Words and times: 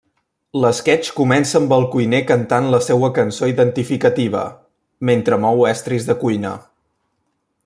L'esquetx 0.61 1.11
comença 1.17 1.57
amb 1.59 1.75
el 1.77 1.85
cuiner 1.95 2.21
cantant 2.31 2.71
la 2.77 2.81
seua 2.87 3.11
cançó 3.19 3.51
identificativa, 3.53 4.45
mentre 5.11 5.43
mou 5.45 5.67
estris 5.77 6.11
de 6.13 6.21
cuina. 6.27 6.57